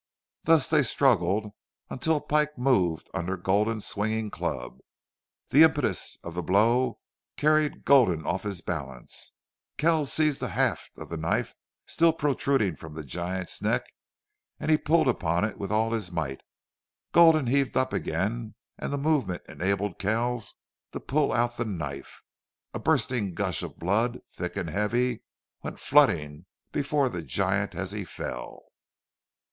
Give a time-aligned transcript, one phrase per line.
[0.45, 1.53] Thus they struggled
[1.91, 4.79] until Pike moved under Gulden's swinging club.
[5.49, 6.97] The impetus of the blow
[7.37, 9.33] carried Gulden off his balance.
[9.77, 11.53] Kells seized the haft of the knife
[11.85, 13.93] still protruding from the giant's neck,
[14.59, 16.41] and he pulled upon it with all his might.
[17.13, 20.55] Gulden heaved up again, and the movement enabled Kells
[20.93, 22.23] to pull out the knife.
[22.73, 25.21] A bursting gush of blood, thick and heavy,
[25.61, 28.63] went flooding before the giant as he fell.